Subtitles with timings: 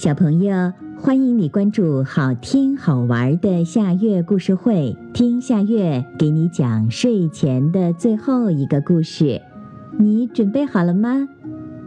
[0.00, 9.42] 小朋友，欢迎你关注好听好玩的夏月故事会，听夏月给你讲睡前的最后一个故事。
[9.98, 11.28] 你准备好了吗？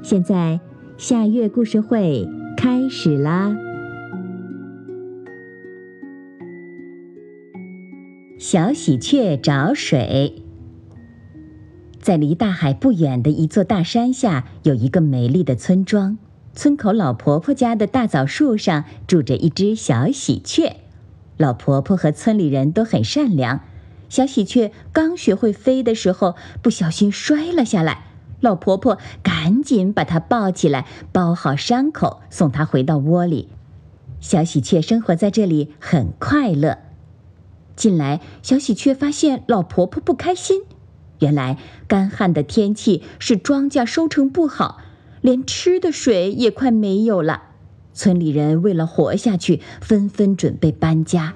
[0.04, 0.60] 现在
[0.96, 3.58] 夏月故事会开始啦！
[8.38, 10.44] 小喜鹊找水，
[12.00, 16.20] 在离大海不远的一座大山下，有一个美丽的村庄。
[16.56, 20.76] 村口老婆婆家的大枣树上住着一只小喜鹊，
[21.38, 23.62] 老婆婆和村里人都很善良。
[24.08, 28.06] 小喜鹊刚学会飞的时候，不小心摔了下来，
[28.40, 33.50] 老婆婆赶紧把它抱起来，包好伤口，送它回到窝里。
[34.20, 36.78] 小喜鹊生活在这里很快乐。
[37.76, 40.62] 近来，小喜鹊发现老婆婆不开心，
[41.18, 44.80] 原来干旱的天气使庄稼收成不好。
[45.24, 47.44] 连吃的水也快没有了，
[47.94, 51.34] 村里人为了活下去，纷纷准备搬家。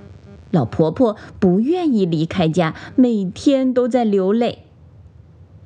[0.51, 4.65] 老婆婆不愿意离开家，每天都在流泪。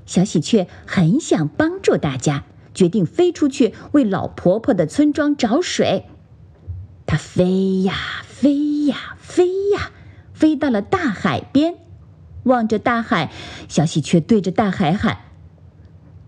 [0.06, 2.44] 小喜鹊很想帮助大家，
[2.76, 6.06] 决定飞出去为老婆婆的村庄找水。
[7.08, 7.96] 它飞呀
[8.28, 9.90] 飞呀飞呀，
[10.32, 11.76] 飞到了大海边，
[12.44, 13.32] 望着大海，
[13.68, 15.18] 小喜鹊对着大海喊。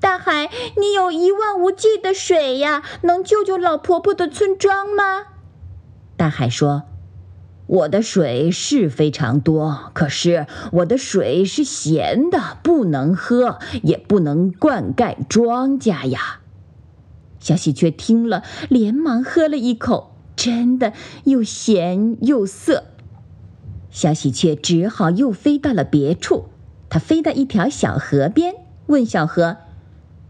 [0.04, 5.28] 大海，你有一望无际的水呀，能救救老婆婆的村庄吗？
[6.18, 6.84] 大海说
[7.66, 16.42] ：“我的水是非常多，可是我的水是咸的，不能喝，也不能灌溉庄稼呀。”
[17.40, 20.92] 小喜鹊听了，连忙喝了一口，真的
[21.24, 22.84] 又咸又涩。
[23.90, 26.50] 小喜鹊只好又飞到了别处，
[26.90, 28.54] 它飞到一条小河边，
[28.88, 29.60] 问小河。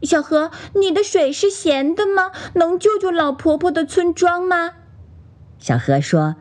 [0.03, 2.31] 小河，你的水是咸的吗？
[2.55, 4.71] 能救救老婆婆的村庄吗？
[5.59, 6.35] 小河说：“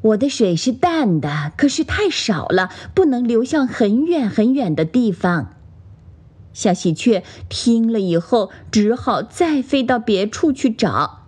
[0.00, 5.54] 我的水是淡的，可是太少了，不能流向很远很远的地方。”
[6.54, 11.26] 小喜鹊听了以后，只好再飞到别处去找。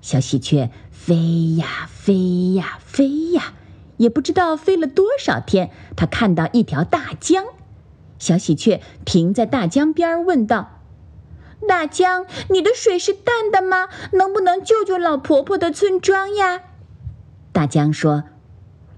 [0.00, 3.54] 小喜鹊飞呀飞呀飞呀，
[3.96, 7.44] 也不知道飞了多少天，它看到一条大江。
[8.18, 10.73] 小喜鹊停在大江边，问道
[11.66, 13.88] ：“大江，你的水是淡的吗？
[14.12, 16.60] 能不能救救老婆婆的村庄呀？”
[17.52, 18.24] 大江说：“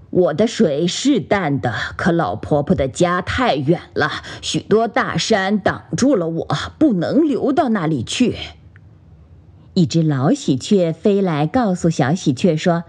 [0.09, 4.11] 我的水是淡的，可老婆婆的家太远了，
[4.41, 6.47] 许多大山挡住了我，
[6.79, 8.35] 不能流到那里去。”
[9.75, 12.83] 一只老喜鹊飞来，告诉小喜鹊说：“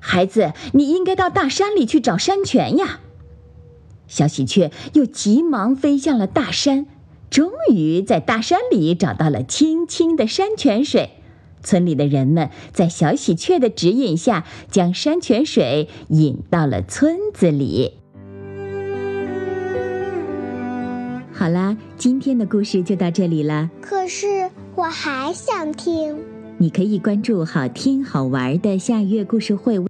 [0.00, 2.98] 孩子，你应该到大山里去找山泉呀。”
[4.08, 6.86] 小喜鹊又急忙飞向了大山，
[7.32, 11.08] 终于在大山里找到了清清的山泉水。
[11.62, 17.94] 村里的人们在小喜鹊的指引下，将山泉水引到了村子里。
[21.32, 23.70] 好啦，今天的故事就到这里了。
[23.80, 26.18] 可是我还想听。
[26.58, 29.82] 你可以关注好听好玩的夏月故事会。